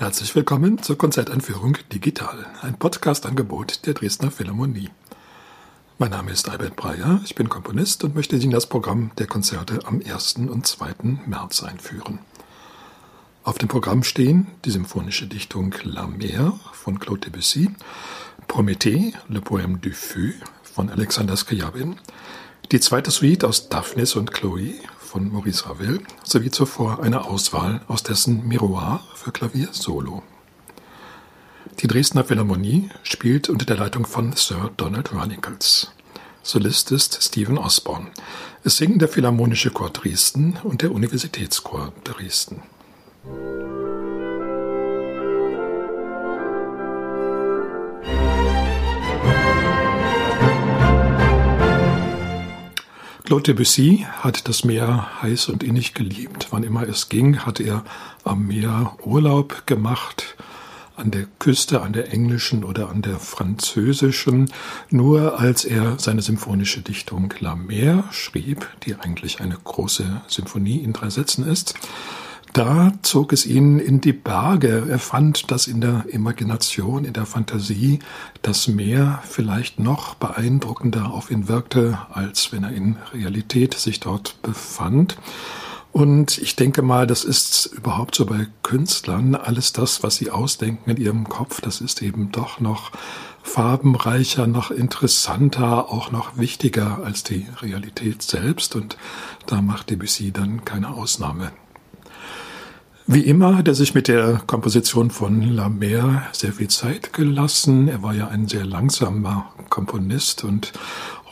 [0.00, 4.88] Herzlich willkommen zur Konzerteinführung Digital, ein Podcast-Angebot der Dresdner Philharmonie.
[5.98, 9.80] Mein Name ist Albert Breyer, ich bin Komponist und möchte Ihnen das Programm der Konzerte
[9.84, 10.36] am 1.
[10.48, 10.94] und 2.
[11.26, 12.18] März einführen.
[13.44, 17.68] Auf dem Programm stehen die symphonische Dichtung La Mer von Claude Debussy,
[18.48, 20.32] Prométhée, Le Poème du Feu
[20.62, 21.96] von Alexander Scriabin,
[22.72, 24.76] die zweite Suite aus Daphnis und Chloe
[25.10, 30.22] von Maurice Ravel sowie zuvor eine Auswahl aus dessen Miroir für Klavier Solo.
[31.80, 35.90] Die Dresdner Philharmonie spielt unter der Leitung von Sir Donald Runicles.
[36.44, 38.06] Solist ist Stephen Osborne.
[38.62, 42.62] Es singen der Philharmonische Chor Dresden und der Universitätschor Dresden.
[53.30, 56.48] Claude Debussy hat das Meer heiß und innig geliebt.
[56.50, 57.84] Wann immer es ging, hat er
[58.24, 60.34] am Meer Urlaub gemacht,
[60.96, 64.50] an der Küste, an der englischen oder an der französischen.
[64.90, 70.92] Nur als er seine symphonische Dichtung La Mer schrieb, die eigentlich eine große Symphonie in
[70.92, 71.76] drei Sätzen ist,
[72.52, 74.86] da zog es ihn in die Berge.
[74.88, 78.00] Er fand, dass in der Imagination, in der Fantasie
[78.42, 84.40] das Meer vielleicht noch beeindruckender auf ihn wirkte, als wenn er in Realität sich dort
[84.42, 85.16] befand.
[85.92, 89.34] Und ich denke mal, das ist überhaupt so bei Künstlern.
[89.34, 92.92] Alles das, was sie ausdenken in ihrem Kopf, das ist eben doch noch
[93.42, 98.76] farbenreicher, noch interessanter, auch noch wichtiger als die Realität selbst.
[98.76, 98.96] Und
[99.46, 101.50] da macht Debussy dann keine Ausnahme.
[103.12, 107.88] Wie immer hat er sich mit der Komposition von La Mer sehr viel Zeit gelassen.
[107.88, 110.72] Er war ja ein sehr langsamer Komponist und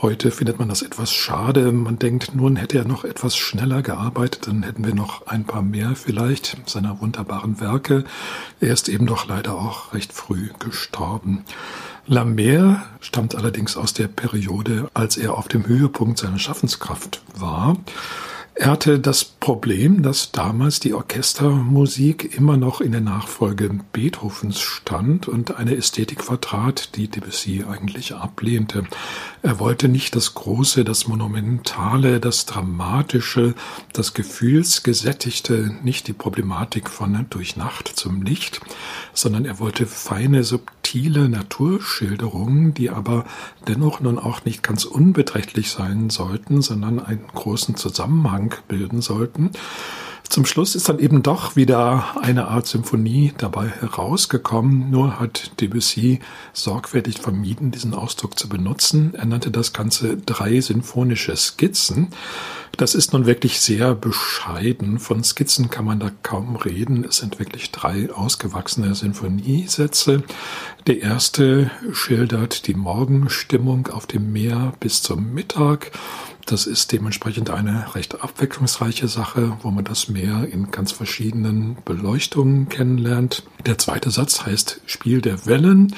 [0.03, 1.71] heute findet man das etwas schade.
[1.71, 5.63] Man denkt, nun hätte er noch etwas schneller gearbeitet, dann hätten wir noch ein paar
[5.63, 8.03] mehr vielleicht seiner wunderbaren Werke.
[8.59, 11.45] Er ist eben doch leider auch recht früh gestorben.
[12.09, 17.77] La Mer stammt allerdings aus der Periode, als er auf dem Höhepunkt seiner Schaffenskraft war.
[18.61, 25.29] Er hatte das Problem, dass damals die Orchestermusik immer noch in der Nachfolge Beethovens stand
[25.29, 28.83] und eine Ästhetik vertrat, die Debussy eigentlich ablehnte.
[29.43, 33.55] Er wollte nicht das Große, das Monumentale, das Dramatische,
[33.93, 38.61] das Gefühlsgesättigte, nicht die Problematik von durch Nacht zum Licht,
[39.15, 43.25] sondern er wollte feine, subtile Naturschilderungen, die aber
[43.67, 49.51] dennoch nun auch nicht ganz unbeträchtlich sein sollten, sondern einen großen Zusammenhang bilden sollten.
[50.29, 56.21] Zum Schluss ist dann eben doch wieder eine Art Symphonie dabei herausgekommen, nur hat Debussy
[56.53, 59.15] sorgfältig vermieden, diesen Ausdruck zu benutzen.
[59.15, 62.09] Er nannte das Ganze drei sinfonische Skizzen.
[62.77, 64.99] Das ist nun wirklich sehr bescheiden.
[64.99, 67.05] Von Skizzen kann man da kaum reden.
[67.05, 70.23] Es sind wirklich drei ausgewachsene Sinfoniesätze.
[70.89, 75.91] Der erste schildert die Morgenstimmung auf dem Meer bis zum Mittag.
[76.47, 82.71] Das ist dementsprechend eine recht abwechslungsreiche Sache, wo man das Meer in ganz verschiedenen Beleuchtungen
[82.71, 83.43] kennenlernt.
[83.67, 85.95] Der zweite Satz heißt Spiel der Wellen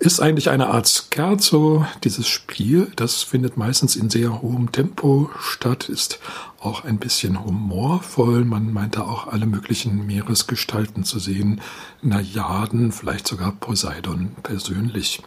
[0.00, 1.84] ist eigentlich eine Art Scherzo.
[2.04, 6.20] Dieses Spiel, das findet meistens in sehr hohem Tempo statt, ist
[6.60, 8.44] auch ein bisschen humorvoll.
[8.44, 11.60] Man meint da auch alle möglichen Meeresgestalten zu sehen,
[12.02, 15.22] Najaden, vielleicht sogar Poseidon persönlich.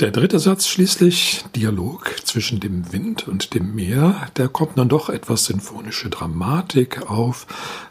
[0.00, 5.10] Der dritte Satz schließlich, Dialog zwischen dem Wind und dem Meer, da kommt dann doch
[5.10, 7.46] etwas sinfonische Dramatik auf.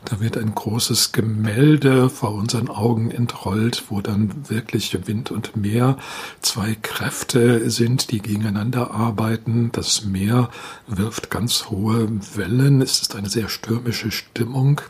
[0.06, 5.98] Da wird ein großes Gemälde vor unseren Augen entrollt, wo dann wirklich Wind und Meer
[6.42, 9.70] zwei Kräfte sind, die gegeneinander arbeiten.
[9.72, 10.50] Das Meer
[10.88, 12.82] wirft ganz hohe Wellen.
[12.82, 14.82] Es ist eine sehr stürmische Stimmung.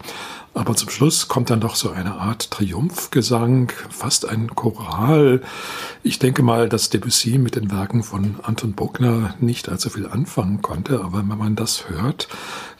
[0.53, 5.41] Aber zum Schluss kommt dann doch so eine Art Triumphgesang, fast ein Choral.
[6.01, 10.61] Ich denke mal, dass Debussy mit den Werken von Anton Bruckner nicht allzu viel anfangen
[10.61, 12.27] konnte, aber wenn man das hört,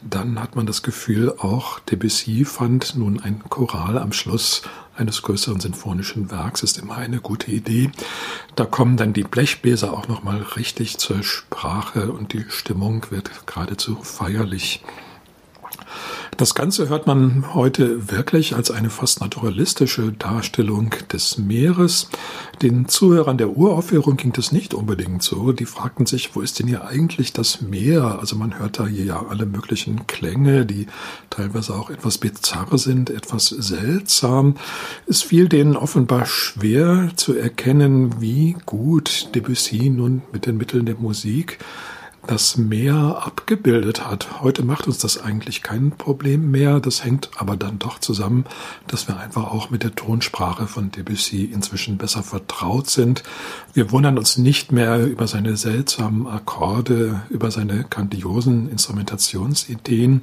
[0.08, 4.62] dann hat man das Gefühl, auch Debussy fand nun ein Choral am Schluss
[4.96, 7.90] eines größeren sinfonischen Werks ist immer eine gute Idee.
[8.54, 13.48] Da kommen dann die Blechbläser auch noch mal richtig zur Sprache und die Stimmung wird
[13.48, 14.84] geradezu feierlich.
[16.36, 22.08] Das Ganze hört man heute wirklich als eine fast naturalistische Darstellung des Meeres.
[22.62, 25.52] Den Zuhörern der Uraufführung ging das nicht unbedingt so.
[25.52, 28.18] Die fragten sich, wo ist denn hier eigentlich das Meer?
[28.20, 30.86] Also man hört da hier ja alle möglichen Klänge, die
[31.28, 34.54] teilweise auch etwas bizarr sind, etwas seltsam.
[35.06, 40.96] Es fiel denen offenbar schwer zu erkennen, wie gut Debussy nun mit den Mitteln der
[40.96, 41.58] Musik
[42.26, 44.40] das mehr abgebildet hat.
[44.42, 46.80] Heute macht uns das eigentlich kein Problem mehr.
[46.80, 48.44] Das hängt aber dann doch zusammen,
[48.86, 53.22] dass wir einfach auch mit der Tonsprache von Debussy inzwischen besser vertraut sind.
[53.72, 60.22] Wir wundern uns nicht mehr über seine seltsamen Akkorde, über seine grandiosen Instrumentationsideen.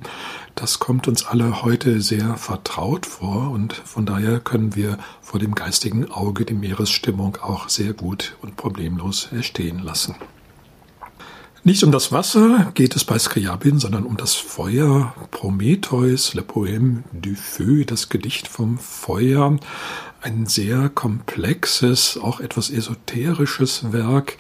[0.56, 5.56] Das kommt uns alle heute sehr vertraut vor und von daher können wir vor dem
[5.56, 10.16] geistigen Auge die Meeresstimmung auch sehr gut und problemlos erstehen lassen.
[11.64, 15.14] Nicht um das Wasser geht es bei Skriabin, sondern um das Feuer.
[15.32, 19.58] Prometheus, Le Poème du Feu, das Gedicht vom Feuer
[20.22, 24.38] ein sehr komplexes, auch etwas esoterisches Werk,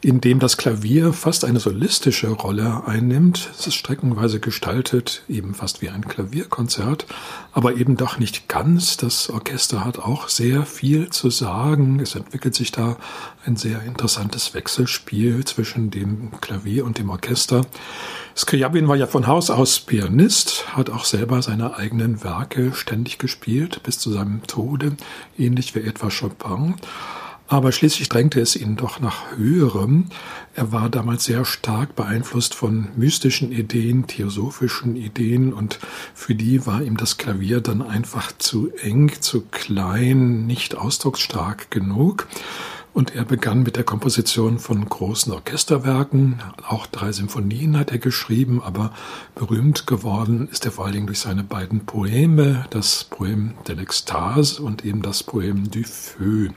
[0.00, 3.50] in dem das Klavier fast eine solistische Rolle einnimmt.
[3.58, 7.06] Es ist streckenweise gestaltet, eben fast wie ein Klavierkonzert,
[7.52, 8.96] aber eben doch nicht ganz.
[8.96, 11.98] Das Orchester hat auch sehr viel zu sagen.
[12.00, 12.96] Es entwickelt sich da
[13.44, 17.62] ein sehr interessantes Wechselspiel zwischen dem Klavier und dem Orchester.
[18.36, 23.82] Skriabin war ja von Haus aus Pianist, hat auch selber seine eigenen Werke ständig gespielt,
[23.82, 24.96] bis zu seinem Tode,
[25.36, 26.76] ähnlich wie etwa Chopin.
[27.50, 30.08] Aber schließlich drängte es ihn doch nach Höherem.
[30.54, 35.78] Er war damals sehr stark beeinflusst von mystischen Ideen, theosophischen Ideen und
[36.14, 42.28] für die war ihm das Klavier dann einfach zu eng, zu klein, nicht ausdrucksstark genug.
[42.92, 46.42] Und er begann mit der Komposition von großen Orchesterwerken.
[46.66, 48.92] Auch drei Symphonien hat er geschrieben, aber
[49.34, 54.60] berühmt geworden ist er vor allen Dingen durch seine beiden Poeme, das Poem de l'Extase
[54.60, 56.48] und eben das Poem du Feu.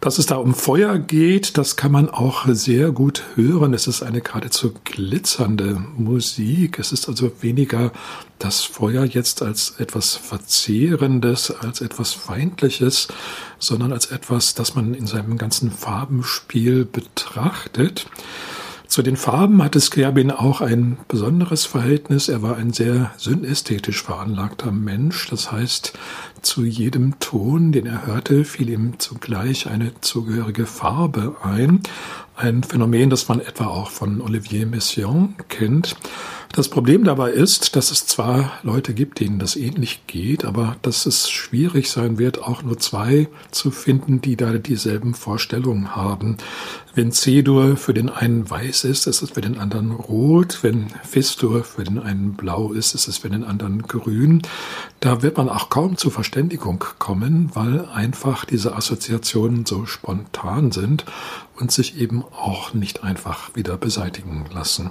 [0.00, 3.74] Dass es da um Feuer geht, das kann man auch sehr gut hören.
[3.74, 6.78] Es ist eine geradezu glitzernde Musik.
[6.78, 7.92] Es ist also weniger
[8.38, 13.08] das Feuer jetzt als etwas Verzehrendes, als etwas Feindliches,
[13.58, 18.06] sondern als etwas, das man in seinem ganzen Farbenspiel betrachtet.
[18.90, 22.28] Zu den Farben hatte Scriabin auch ein besonderes Verhältnis.
[22.28, 25.28] Er war ein sehr synästhetisch veranlagter Mensch.
[25.30, 25.92] Das heißt,
[26.42, 31.84] zu jedem Ton, den er hörte, fiel ihm zugleich eine zugehörige Farbe ein.
[32.34, 35.94] Ein Phänomen, das man etwa auch von Olivier Messiaen kennt.
[36.52, 41.06] Das Problem dabei ist, dass es zwar Leute gibt, denen das ähnlich geht, aber dass
[41.06, 46.38] es schwierig sein wird, auch nur zwei zu finden, die da dieselben Vorstellungen haben.
[46.92, 50.58] Wenn C-Dur für den einen weiß ist, ist es für den anderen rot.
[50.62, 54.42] Wenn Fis-Dur für den einen blau ist, ist es für den anderen grün.
[54.98, 61.04] Da wird man auch kaum zur Verständigung kommen, weil einfach diese Assoziationen so spontan sind
[61.60, 64.90] und sich eben auch nicht einfach wieder beseitigen lassen.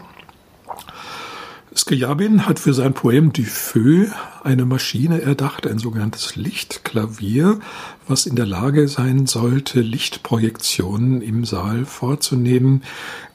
[1.75, 4.07] Scriabin hat für sein Poem Du Feu
[4.44, 7.60] eine Maschine erdacht, ein sogenanntes Lichtklavier,
[8.07, 12.81] was in der Lage sein sollte, Lichtprojektionen im Saal vorzunehmen.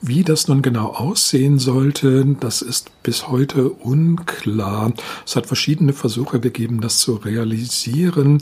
[0.01, 4.93] Wie das nun genau aussehen sollte, das ist bis heute unklar.
[5.25, 8.39] Es hat verschiedene Versuche gegeben, das zu realisieren.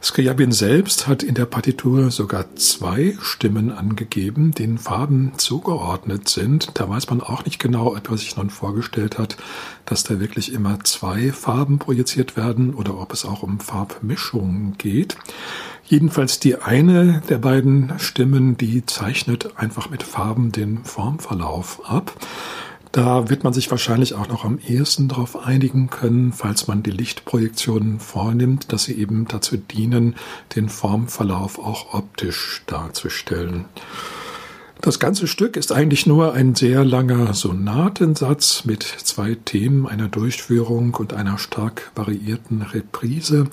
[0.00, 6.70] Scriabin selbst hat in der Partitur sogar zwei Stimmen angegeben, denen Farben zugeordnet sind.
[6.74, 9.36] Da weiß man auch nicht genau, ob er sich nun vorgestellt hat,
[9.86, 15.16] dass da wirklich immer zwei Farben projiziert werden oder ob es auch um Farbmischungen geht.
[15.84, 22.12] Jedenfalls die eine der beiden Stimmen, die zeichnet einfach mit Farben den Formverlauf ab.
[22.92, 26.90] Da wird man sich wahrscheinlich auch noch am ehesten darauf einigen können, falls man die
[26.90, 30.16] Lichtprojektionen vornimmt, dass sie eben dazu dienen,
[30.56, 33.66] den Formverlauf auch optisch darzustellen.
[34.80, 40.94] Das ganze Stück ist eigentlich nur ein sehr langer Sonatensatz mit zwei Themen, einer Durchführung
[40.94, 43.48] und einer stark variierten Reprise.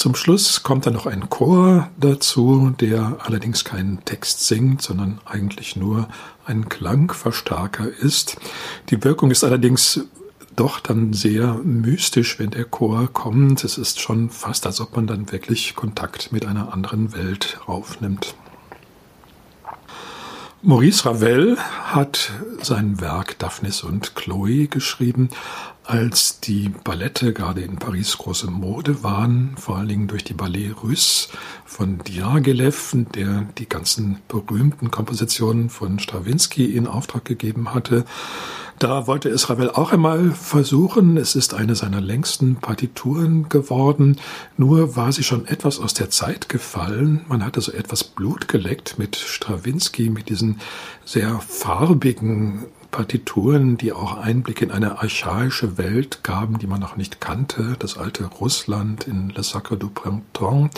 [0.00, 5.76] Zum Schluss kommt dann noch ein Chor dazu, der allerdings keinen Text singt, sondern eigentlich
[5.76, 6.08] nur
[6.46, 8.38] ein Klangverstärker ist.
[8.88, 10.00] Die Wirkung ist allerdings
[10.56, 13.62] doch dann sehr mystisch, wenn der Chor kommt.
[13.62, 18.34] Es ist schon fast, als ob man dann wirklich Kontakt mit einer anderen Welt aufnimmt.
[20.62, 25.30] Maurice Ravel hat sein Werk Daphnis und Chloe geschrieben,
[25.84, 30.74] als die Ballette gerade in Paris große Mode waren, vor allen Dingen durch die Ballet
[30.82, 31.30] Russe
[31.64, 38.04] von Diaghilev, der die ganzen berühmten Kompositionen von Stravinsky in Auftrag gegeben hatte.
[38.80, 41.18] Da wollte es Ravel auch einmal versuchen.
[41.18, 44.16] Es ist eine seiner längsten Partituren geworden.
[44.56, 47.20] Nur war sie schon etwas aus der Zeit gefallen.
[47.28, 50.60] Man hatte so etwas Blut geleckt mit Stravinsky, mit diesen
[51.04, 57.20] sehr farbigen Partituren, die auch Einblick in eine archaische Welt gaben, die man noch nicht
[57.20, 57.76] kannte.
[57.78, 60.74] Das alte Russland in Le Sacre du Printemps.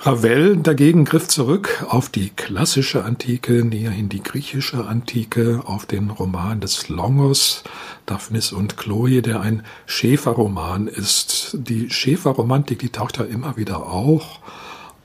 [0.00, 6.10] Ravel dagegen griff zurück auf die klassische Antike, näher in die griechische Antike, auf den
[6.10, 7.64] Roman des Longos,
[8.04, 11.56] Daphnis und Chloe, der ein Schäferroman ist.
[11.58, 14.40] Die Schäferromantik, die taucht ja immer wieder auch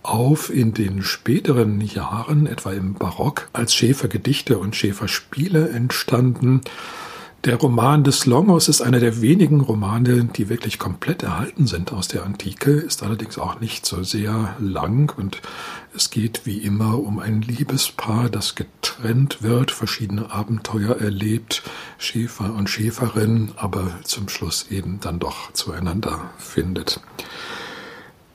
[0.04, 6.62] auf in den späteren Jahren, etwa im Barock, als Schäfergedichte und Schäferspiele entstanden.
[7.44, 12.08] Der Roman des Longos ist einer der wenigen Romane, die wirklich komplett erhalten sind aus
[12.08, 15.42] der Antike, ist allerdings auch nicht so sehr lang und
[15.96, 21.64] es geht wie immer um ein Liebespaar, das getrennt wird, verschiedene Abenteuer erlebt,
[21.98, 27.00] Schäfer und Schäferin, aber zum Schluss eben dann doch zueinander findet.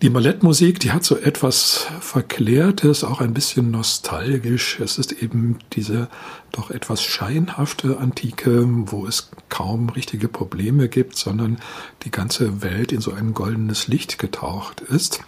[0.03, 4.79] Die Ballettmusik, die hat so etwas Verklärtes, auch ein bisschen nostalgisch.
[4.79, 6.09] Es ist eben diese
[6.53, 11.57] doch etwas scheinhafte Antike, wo es kaum richtige Probleme gibt, sondern
[12.03, 15.21] die ganze Welt in so ein goldenes Licht getaucht ist.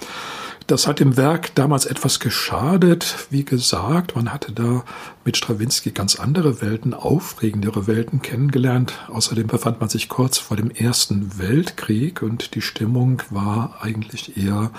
[0.68, 3.26] Das hat dem Werk damals etwas geschadet.
[3.30, 4.84] Wie gesagt, man hatte da
[5.24, 8.92] mit Strawinski ganz andere Welten, aufregendere Welten kennengelernt.
[9.08, 14.70] Außerdem befand man sich kurz vor dem Ersten Weltkrieg und die Stimmung war eigentlich eher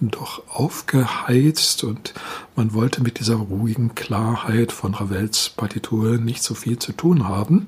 [0.00, 2.14] doch aufgeheizt und
[2.54, 7.66] man wollte mit dieser ruhigen Klarheit von Ravels Partitur nicht so viel zu tun haben.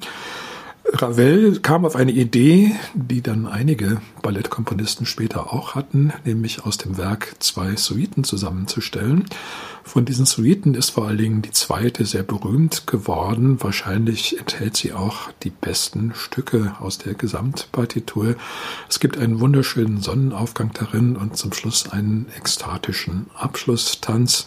[0.97, 6.97] Ravel kam auf eine Idee, die dann einige Ballettkomponisten später auch hatten, nämlich aus dem
[6.97, 9.25] Werk zwei Suiten zusammenzustellen.
[9.83, 13.61] Von diesen Suiten ist vor allen Dingen die zweite sehr berühmt geworden.
[13.61, 18.37] Wahrscheinlich enthält sie auch die besten Stücke aus der Gesamtpartitur.
[18.89, 24.47] Es gibt einen wunderschönen Sonnenaufgang darin und zum Schluss einen ekstatischen Abschlusstanz.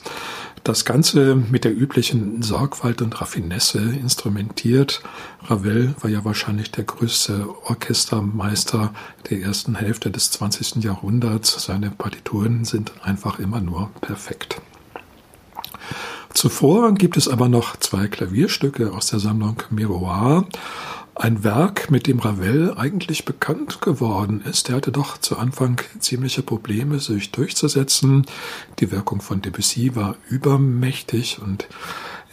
[0.68, 5.02] Das Ganze mit der üblichen Sorgfalt und Raffinesse instrumentiert.
[5.46, 8.94] Ravel war ja wahrscheinlich der größte Orchestermeister
[9.30, 10.84] der ersten Hälfte des 20.
[10.84, 11.64] Jahrhunderts.
[11.64, 14.60] Seine Partituren sind einfach immer nur perfekt.
[16.34, 20.50] Zuvor gibt es aber noch zwei Klavierstücke aus der Sammlung Miroir.
[21.20, 24.70] Ein Werk, mit dem Ravel eigentlich bekannt geworden ist.
[24.70, 28.28] Er hatte doch zu Anfang ziemliche Probleme, sich durchzusetzen.
[28.78, 31.68] Die Wirkung von Debussy war übermächtig und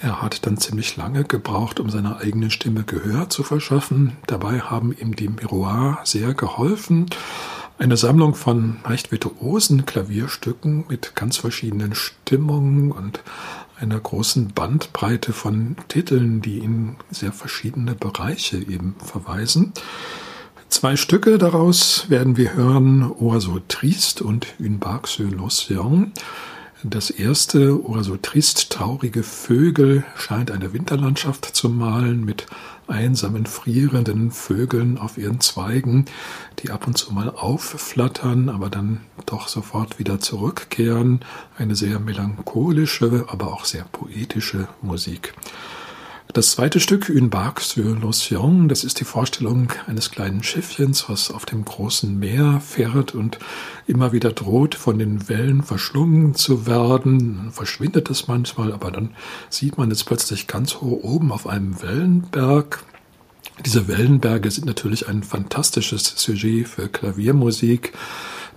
[0.03, 4.19] er hat dann ziemlich lange gebraucht, um seiner eigenen Stimme Gehör zu verschaffen.
[4.27, 7.07] Dabei haben ihm die Miroir sehr geholfen.
[7.79, 13.21] Eine Sammlung von leicht virtuosen Klavierstücken mit ganz verschiedenen Stimmungen und
[13.79, 19.73] einer großen Bandbreite von Titeln, die in sehr verschiedene Bereiche eben verweisen.
[20.69, 26.13] Zwei Stücke daraus werden wir hören, Oiseau Triste und Une Barque sur l'Océan.
[26.87, 32.45] Das erste, Oiseau Triste, traurige Vögel, scheint eine Winterlandschaft zu malen mit
[32.87, 36.05] einsamen, frierenden Vögeln auf ihren Zweigen,
[36.59, 41.21] die ab und zu mal aufflattern, aber dann doch sofort wieder zurückkehren.
[41.57, 45.33] Eine sehr melancholische, aber auch sehr poetische Musik.
[46.35, 51.31] Das zweite Stück, Une barque sur l'océan, das ist die Vorstellung eines kleinen Schiffchens, was
[51.31, 53.39] auf dem großen Meer fährt und
[53.87, 57.53] immer wieder droht, von den Wellen verschlungen zu werden.
[57.53, 59.11] Verschwindet es manchmal, aber dann
[59.49, 62.83] sieht man es plötzlich ganz hoch oben auf einem Wellenberg.
[63.65, 67.93] Diese Wellenberge sind natürlich ein fantastisches Sujet für Klaviermusik.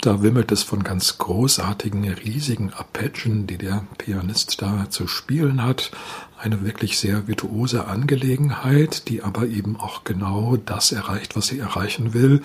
[0.02, 5.92] Da wimmelt es von ganz großartigen, riesigen Arpeggien, die der Pianist da zu spielen hat.
[6.38, 12.14] Eine wirklich sehr virtuose Angelegenheit, die aber eben auch genau das erreicht, was sie erreichen
[12.14, 12.44] will,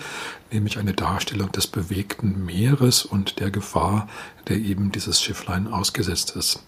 [0.51, 4.07] nämlich eine Darstellung des bewegten Meeres und der Gefahr,
[4.47, 6.63] der eben dieses Schifflein ausgesetzt ist.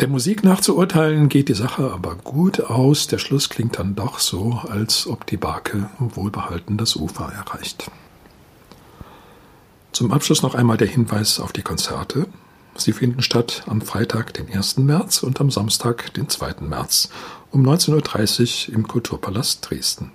[0.00, 3.06] Der Musik nach zu urteilen geht die Sache aber gut aus.
[3.06, 7.88] Der Schluss klingt dann doch so, als ob die Barke wohlbehalten das Ufer erreicht.
[10.00, 12.26] Zum Abschluss noch einmal der Hinweis auf die Konzerte.
[12.74, 14.78] Sie finden statt am Freitag, den 1.
[14.78, 16.62] März und am Samstag, den 2.
[16.62, 17.10] März
[17.50, 20.10] um 19.30 Uhr im Kulturpalast Dresden.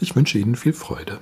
[0.00, 1.20] Ich wünsche Ihnen viel Freude.